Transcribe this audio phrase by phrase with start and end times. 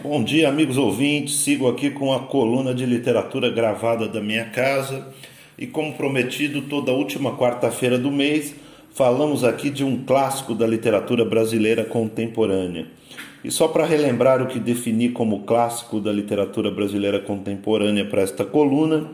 [0.00, 1.40] Bom dia, amigos ouvintes.
[1.40, 5.08] Sigo aqui com a coluna de literatura gravada da minha casa.
[5.58, 8.54] E como prometido, toda última quarta-feira do mês,
[8.94, 12.86] falamos aqui de um clássico da literatura brasileira contemporânea.
[13.42, 18.44] E só para relembrar o que defini como clássico da literatura brasileira contemporânea para esta
[18.44, 19.10] coluna,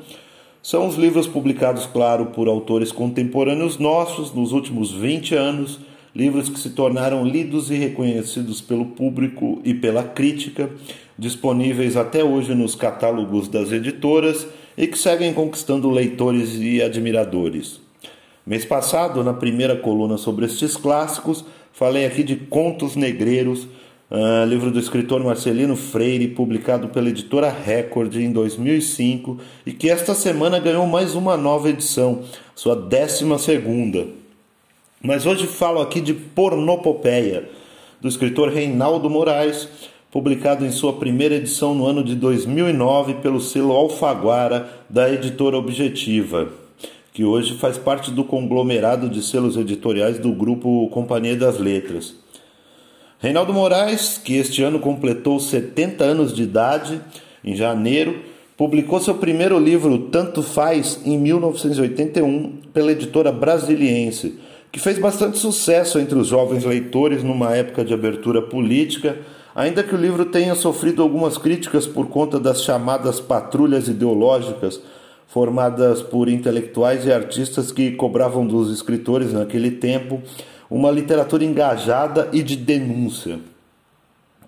[0.62, 5.80] são os livros publicados, claro, por autores contemporâneos nossos nos últimos 20 anos
[6.14, 10.70] livros que se tornaram lidos e reconhecidos pelo público e pela crítica,
[11.18, 14.46] disponíveis até hoje nos catálogos das editoras
[14.76, 17.80] e que seguem conquistando leitores e admiradores.
[18.46, 23.66] Mês passado, na primeira coluna sobre estes clássicos, falei aqui de Contos Negreiros,
[24.10, 30.14] uh, livro do escritor Marcelino Freire, publicado pela editora Record em 2005 e que esta
[30.14, 32.22] semana ganhou mais uma nova edição,
[32.54, 34.23] sua décima segunda.
[35.04, 37.46] Mas hoje falo aqui de Pornopopeia,
[38.00, 39.68] do escritor Reinaldo Moraes,
[40.10, 46.48] publicado em sua primeira edição no ano de 2009 pelo selo Alfaguara da editora Objetiva,
[47.12, 52.14] que hoje faz parte do conglomerado de selos editoriais do grupo Companhia das Letras.
[53.18, 56.98] Reinaldo Moraes, que este ano completou 70 anos de idade,
[57.44, 58.20] em janeiro,
[58.56, 64.38] publicou seu primeiro livro Tanto Faz em 1981 pela editora Brasiliense
[64.74, 69.16] que fez bastante sucesso entre os jovens leitores numa época de abertura política,
[69.54, 74.80] ainda que o livro tenha sofrido algumas críticas por conta das chamadas patrulhas ideológicas
[75.28, 80.20] formadas por intelectuais e artistas que cobravam dos escritores naquele tempo
[80.68, 83.38] uma literatura engajada e de denúncia.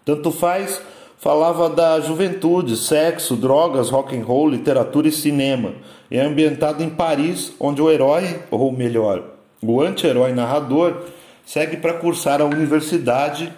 [0.04, 0.82] Tanto faz
[1.18, 5.74] falava da juventude, sexo, drogas, rock and roll, literatura e cinema,
[6.10, 9.35] e é ambientado em Paris, onde o herói, ou melhor,
[9.74, 11.04] o anti-herói narrador
[11.44, 13.52] segue para cursar a universidade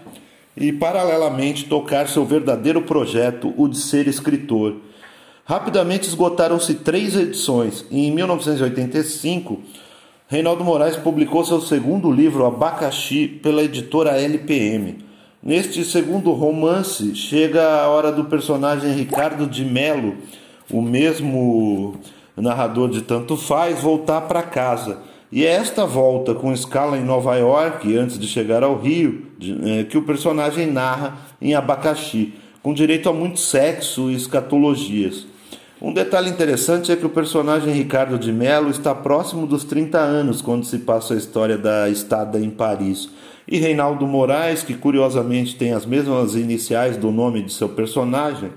[0.56, 4.77] e, paralelamente, tocar seu verdadeiro projeto, o de ser escritor.
[5.45, 9.61] Rapidamente esgotaram-se três edições e, em 1985,
[10.29, 14.98] Reinaldo Moraes publicou seu segundo livro, Abacaxi, pela editora LPM.
[15.42, 20.17] Neste segundo romance, chega a hora do personagem Ricardo de Melo,
[20.70, 21.95] o mesmo
[22.36, 24.98] narrador de Tanto Faz, voltar para casa
[25.30, 29.27] e é esta volta com escala em Nova York, antes de chegar ao Rio,
[29.66, 35.27] é, que o personagem narra em Abacaxi, com direito a muito sexo e escatologias.
[35.80, 40.42] Um detalhe interessante é que o personagem Ricardo de Mello está próximo dos 30 anos
[40.42, 43.08] quando se passa a história da estada em Paris.
[43.46, 48.50] E Reinaldo Moraes, que curiosamente tem as mesmas iniciais do nome de seu personagem,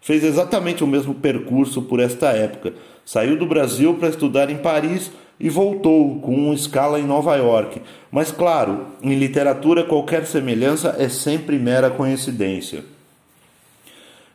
[0.00, 2.74] fez exatamente o mesmo percurso por esta época.
[3.04, 5.10] Saiu do Brasil para estudar em Paris
[5.40, 7.80] e voltou com uma escala em Nova York.
[8.10, 12.84] Mas, claro, em literatura qualquer semelhança é sempre mera coincidência.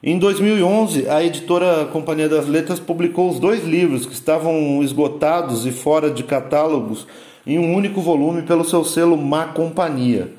[0.02, 5.72] Em 2011, a editora Companhia das Letras publicou os dois livros que estavam esgotados e
[5.72, 7.08] fora de catálogos
[7.48, 10.32] em um único volume pelo seu selo Má Companhia.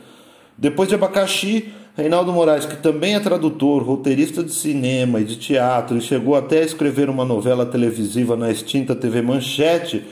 [0.56, 5.96] Depois de Abacaxi, Reinaldo Moraes, que também é tradutor, roteirista de cinema e de teatro
[5.96, 10.04] e chegou até a escrever uma novela televisiva na extinta TV Manchete,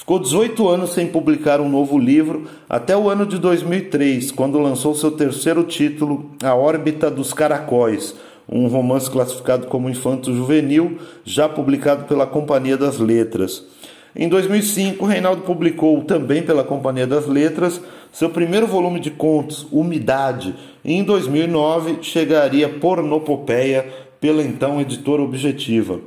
[0.00, 4.94] Ficou 18 anos sem publicar um novo livro, até o ano de 2003, quando lançou
[4.94, 8.14] seu terceiro título, A Órbita dos Caracóis,
[8.48, 13.62] um romance classificado como infanto-juvenil, já publicado pela Companhia das Letras.
[14.16, 17.78] Em 2005, Reinaldo publicou, também pela Companhia das Letras,
[18.10, 23.86] seu primeiro volume de contos, Umidade, e em 2009 chegaria Pornopopeia
[24.18, 26.00] pela então editora Objetiva.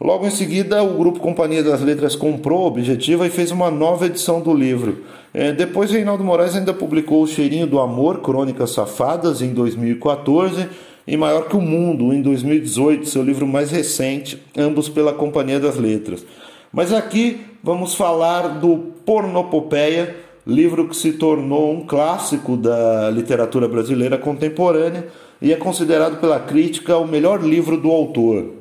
[0.00, 4.06] Logo em seguida, o grupo Companhia das Letras comprou a Objetiva e fez uma nova
[4.06, 5.04] edição do livro.
[5.34, 10.68] É, depois, Reinaldo Moraes ainda publicou O Cheirinho do Amor, Crônicas Safadas, em 2014,
[11.06, 15.76] e Maior que o Mundo, em 2018, seu livro mais recente, ambos pela Companhia das
[15.76, 16.24] Letras.
[16.72, 20.16] Mas aqui vamos falar do Pornopopeia,
[20.46, 25.08] livro que se tornou um clássico da literatura brasileira contemporânea
[25.42, 28.59] e é considerado pela crítica o melhor livro do autor.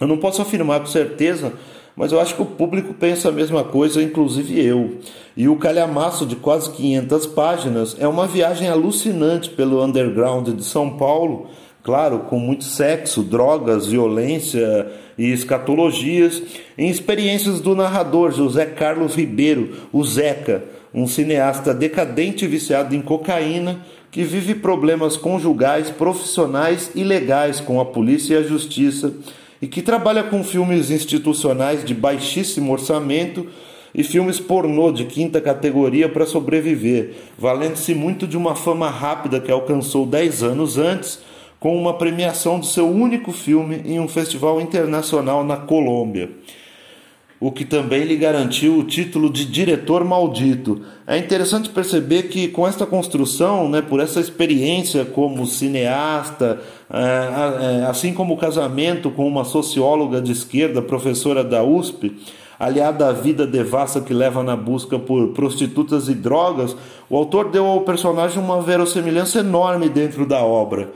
[0.00, 1.52] Eu não posso afirmar com certeza,
[1.96, 4.98] mas eu acho que o público pensa a mesma coisa, inclusive eu.
[5.36, 10.96] E o calhamaço de quase 500 páginas é uma viagem alucinante pelo underground de São
[10.96, 11.48] Paulo,
[11.82, 14.86] claro, com muito sexo, drogas, violência
[15.18, 16.40] e escatologias,
[16.76, 20.62] em experiências do narrador José Carlos Ribeiro, o Zeca,
[20.94, 23.80] um cineasta decadente e viciado em cocaína
[24.10, 29.12] que vive problemas conjugais, profissionais e legais com a polícia e a justiça
[29.60, 33.46] e que trabalha com filmes institucionais de baixíssimo orçamento
[33.94, 39.50] e filmes pornô de quinta categoria para sobreviver, valendo-se muito de uma fama rápida que
[39.50, 41.20] alcançou 10 anos antes
[41.58, 46.30] com uma premiação do seu único filme em um festival internacional na Colômbia
[47.40, 50.80] o que também lhe garantiu o título de diretor maldito.
[51.06, 56.60] É interessante perceber que com esta construção, né, por essa experiência como cineasta,
[56.92, 56.98] é,
[57.80, 62.16] é, assim como o casamento com uma socióloga de esquerda, professora da USP,
[62.58, 66.76] aliada à vida devassa que leva na busca por prostitutas e drogas,
[67.08, 70.88] o autor deu ao personagem uma verossimilhança enorme dentro da obra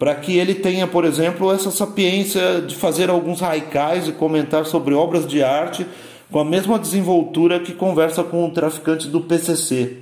[0.00, 4.94] para que ele tenha, por exemplo, essa sapiência de fazer alguns haikais e comentar sobre
[4.94, 5.86] obras de arte
[6.32, 9.98] com a mesma desenvoltura que conversa com o traficante do PCC.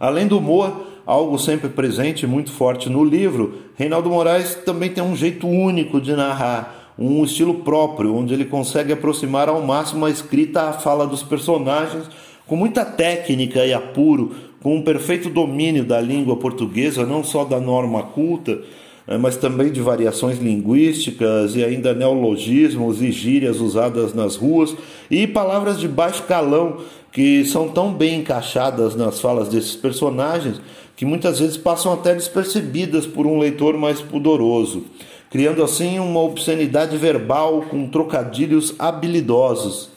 [0.00, 5.04] Além do humor, algo sempre presente e muito forte no livro, Reinaldo Moraes também tem
[5.04, 10.10] um jeito único de narrar, um estilo próprio, onde ele consegue aproximar ao máximo a
[10.10, 12.10] escrita à fala dos personagens
[12.46, 14.34] com muita técnica e apuro,
[14.66, 18.58] com um perfeito domínio da língua portuguesa, não só da norma culta,
[19.06, 24.74] eh, mas também de variações linguísticas e ainda neologismos e gírias usadas nas ruas
[25.08, 26.78] e palavras de baixo calão
[27.12, 30.60] que são tão bem encaixadas nas falas desses personagens
[30.96, 34.82] que muitas vezes passam até despercebidas por um leitor mais pudoroso,
[35.30, 39.90] criando assim uma obscenidade verbal com trocadilhos habilidosos.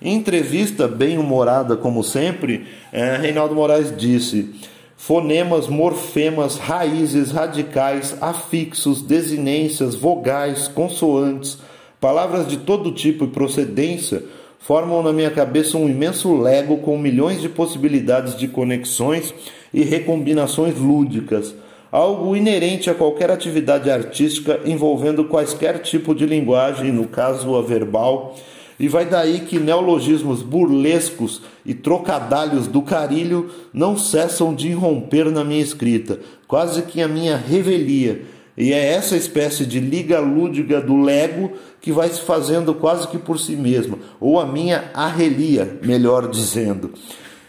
[0.00, 4.54] Em entrevista bem humorada, como sempre, é, Reinaldo Moraes disse:
[4.96, 11.58] fonemas, morfemas, raízes, radicais, afixos, desinências, vogais, consoantes,
[12.00, 14.22] palavras de todo tipo e procedência
[14.58, 19.32] formam na minha cabeça um imenso lego com milhões de possibilidades de conexões
[19.72, 21.54] e recombinações lúdicas,
[21.92, 28.34] algo inerente a qualquer atividade artística envolvendo quaisquer tipo de linguagem, no caso a verbal
[28.78, 35.42] e vai daí que neologismos burlescos e trocadalhos do carilho não cessam de irromper na
[35.42, 38.22] minha escrita, quase que a minha revelia.
[38.56, 43.18] E é essa espécie de liga lúdica do lego que vai se fazendo quase que
[43.18, 46.90] por si mesma, ou a minha arrelia, melhor dizendo.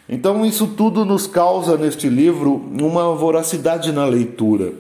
[0.10, 4.74] Então, isso tudo nos causa neste livro uma voracidade na leitura.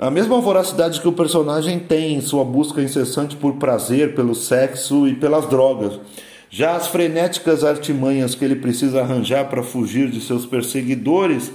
[0.00, 5.06] A mesma voracidade que o personagem tem em sua busca incessante por prazer, pelo sexo
[5.06, 6.00] e pelas drogas.
[6.48, 11.52] Já as frenéticas artimanhas que ele precisa arranjar para fugir de seus perseguidores,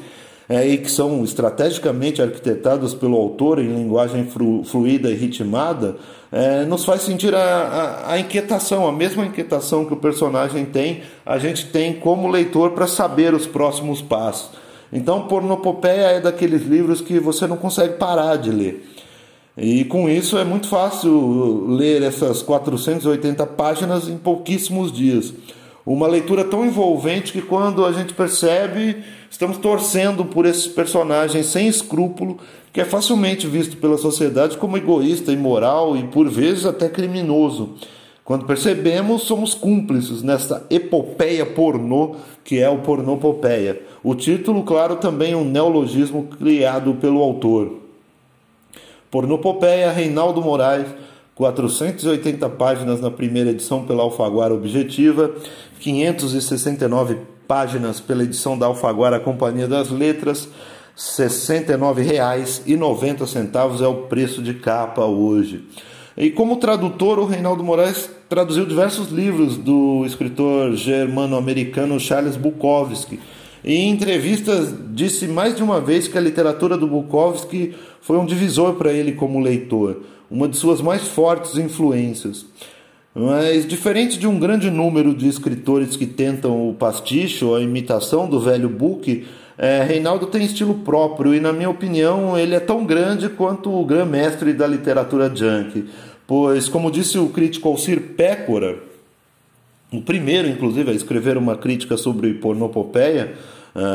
[0.47, 4.27] é, e que são estrategicamente arquitetadas pelo autor em linguagem
[4.63, 5.95] fluida e ritmada,
[6.31, 11.01] é, nos faz sentir a, a, a, inquietação, a mesma inquietação que o personagem tem,
[11.25, 14.51] a gente tem como leitor para saber os próximos passos.
[14.91, 18.85] Então, Pornopopeia é daqueles livros que você não consegue parar de ler.
[19.57, 25.33] E com isso é muito fácil ler essas 480 páginas em pouquíssimos dias.
[25.85, 28.97] Uma leitura tão envolvente que quando a gente percebe,
[29.29, 32.38] estamos torcendo por esses personagens sem escrúpulo,
[32.73, 37.75] que é facilmente visto pela sociedade como egoísta, imoral e por vezes até criminoso.
[38.25, 42.15] Quando percebemos, somos cúmplices nessa epopeia pornô
[42.45, 43.81] que é o Pornopopeia.
[44.07, 47.77] O título, claro, também é um neologismo criado pelo autor.
[49.09, 50.85] Pornopopeia, Reinaldo Moraes,
[51.33, 55.33] 480 páginas na primeira edição pela Alfaguara Objetiva,
[55.79, 57.17] 569
[57.47, 60.51] páginas pela edição da Alfaguara Companhia das Letras, R$
[60.95, 65.63] 69,90 é o preço de capa hoje.
[66.15, 73.19] E como tradutor, o Reinaldo Moraes traduziu diversos livros do escritor germano-americano Charles Bukowski.
[73.67, 78.75] Em entrevistas disse mais de uma vez que a literatura do Bukowski foi um divisor
[78.75, 82.45] para ele como leitor, uma de suas mais fortes influências.
[83.15, 88.29] Mas diferente de um grande número de escritores que tentam o pastiche ou a imitação
[88.29, 89.25] do velho Book,
[89.57, 93.84] é, Reinaldo tem estilo próprio e, na minha opinião, ele é tão grande quanto o
[93.84, 95.86] grande mestre da literatura junk.
[96.27, 98.77] Pois, como disse o crítico Alcir Pécora,
[99.91, 103.34] o primeiro, inclusive, a escrever uma crítica sobre pornopopeia,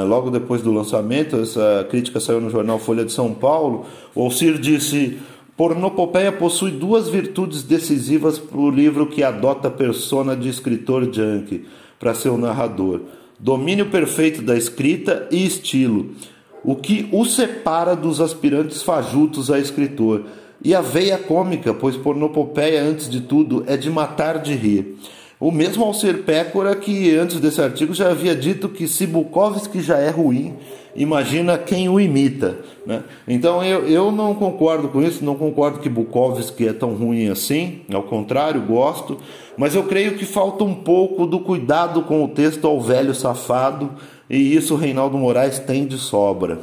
[0.06, 4.58] logo depois do lançamento, essa crítica saiu no jornal Folha de São Paulo, o Alcir
[4.58, 5.18] disse
[5.56, 11.66] Pornopopeia possui duas virtudes decisivas para o livro que adota a persona de escritor junk
[11.98, 13.02] para seu narrador.
[13.38, 16.12] Domínio perfeito da escrita e estilo,
[16.64, 20.24] o que o separa dos aspirantes fajutos a escritor,
[20.62, 24.96] e a veia cômica, pois pornopopeia, antes de tudo, é de matar de rir.
[25.40, 29.96] O mesmo Alcer Pécora, que antes desse artigo já havia dito que se Bukowski já
[29.96, 30.54] é ruim,
[30.94, 32.58] imagina quem o imita.
[32.84, 33.02] Né?
[33.26, 37.80] Então eu, eu não concordo com isso, não concordo que Bukowski é tão ruim assim,
[37.90, 39.16] ao contrário, gosto,
[39.56, 43.92] mas eu creio que falta um pouco do cuidado com o texto ao velho safado,
[44.28, 46.58] e isso Reinaldo Moraes tem de sobra.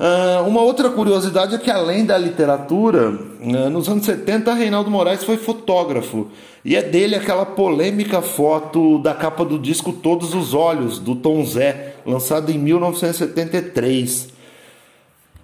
[0.00, 5.22] Uh, uma outra curiosidade é que, além da literatura, uh, nos anos 70, Reinaldo Moraes
[5.22, 6.28] foi fotógrafo.
[6.64, 11.44] E é dele aquela polêmica foto da capa do disco Todos os Olhos, do Tom
[11.44, 14.28] Zé, lançado em 1973.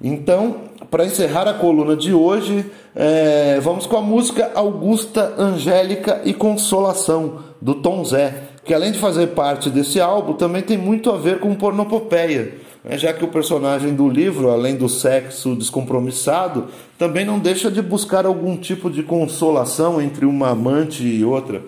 [0.03, 0.57] Então,
[0.91, 7.41] para encerrar a coluna de hoje, é, vamos com a música Augusta, Angélica e Consolação,
[7.61, 8.35] do Tom Zé,
[8.65, 12.97] que além de fazer parte desse álbum, também tem muito a ver com pornopopeia né,
[12.97, 16.67] já que o personagem do livro, além do sexo descompromissado,
[16.97, 21.63] também não deixa de buscar algum tipo de consolação entre uma amante e outra.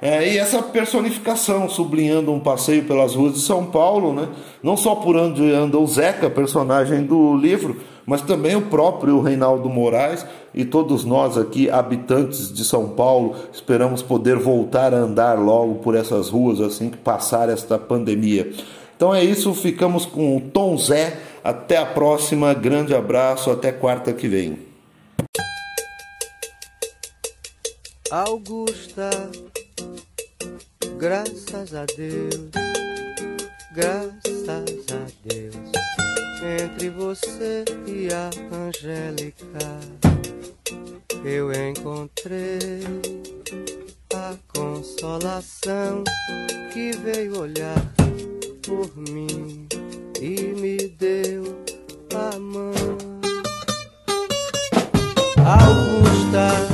[0.00, 4.28] É, e essa personificação, sublinhando um passeio pelas ruas de São Paulo, né,
[4.62, 9.68] não só por onde anda o Zeca, personagem do livro, mas também o próprio Reinaldo
[9.68, 15.76] Moraes e todos nós aqui, habitantes de São Paulo, esperamos poder voltar a andar logo
[15.76, 18.52] por essas ruas assim que passar esta pandemia.
[18.96, 21.18] Então é isso, ficamos com o Tom Zé.
[21.42, 24.58] Até a próxima, grande abraço, até quarta que vem.
[28.10, 29.10] Augusta,
[30.96, 32.50] graças a Deus,
[33.74, 35.72] graças a Deus,
[36.62, 39.80] entre você e a Angélica,
[41.24, 42.84] eu encontrei
[44.14, 46.04] a consolação
[46.72, 48.03] que veio olhar
[48.74, 49.68] por mim
[50.20, 51.44] e me deu
[52.14, 52.72] a mão.
[55.38, 56.73] Augusta,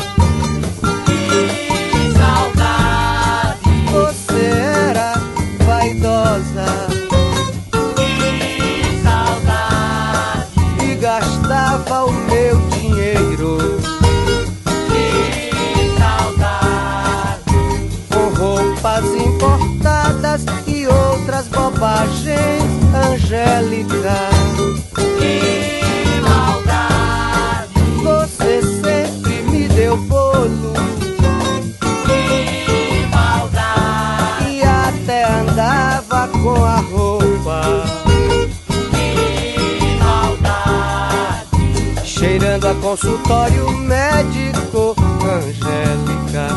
[42.91, 46.49] consultório médico, Angélica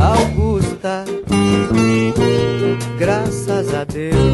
[0.00, 1.04] Augusta.
[2.98, 4.31] Graças a Deus,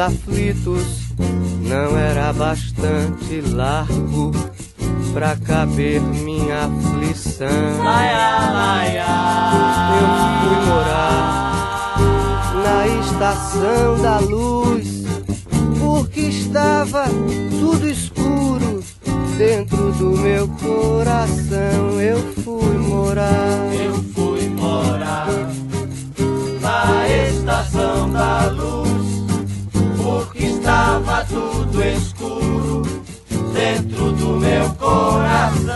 [0.00, 1.12] aflitos
[1.60, 4.32] não era bastante largo
[5.12, 7.46] pra caber minha aflição.
[9.06, 10.08] Eu
[10.40, 11.96] fui morar
[12.64, 15.04] na estação da luz,
[15.78, 17.04] porque estava
[17.60, 18.82] tudo escuro
[19.36, 22.00] dentro do meu coração.
[22.00, 23.70] Eu fui morar.
[23.74, 25.28] Eu fui morar
[26.62, 28.89] na estação da luz
[31.40, 32.82] tudo escuro
[33.54, 35.69] dentro do meu coração.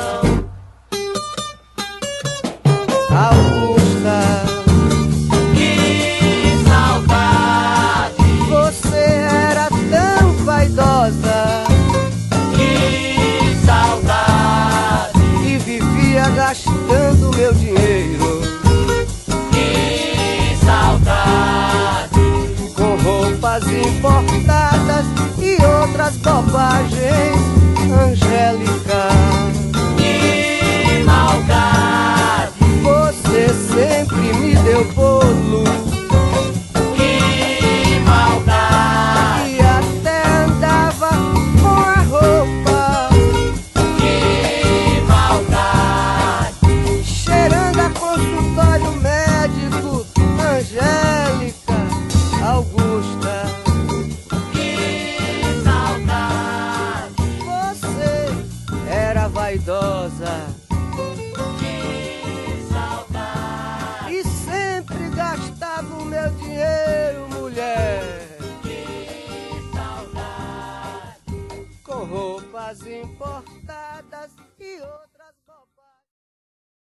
[26.54, 27.33] Outras